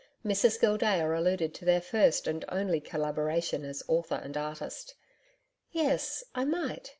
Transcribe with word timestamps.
Mrs 0.25 0.59
Gildea 0.59 1.05
alluded 1.07 1.53
to 1.53 1.63
their 1.63 1.79
first 1.79 2.25
and 2.25 2.43
only 2.49 2.79
collaboration 2.79 3.63
as 3.63 3.83
author 3.87 4.15
and 4.15 4.35
artist. 4.35 4.95
'Yes, 5.75 6.23
I 6.33 6.43
might. 6.43 6.89